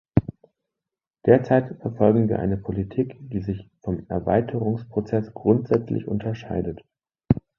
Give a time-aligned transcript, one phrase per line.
[1.27, 6.81] Derzeit verfolgen wir eine Politik, die sich vom Erweiterungsprozess grundsätzlich unterscheidet.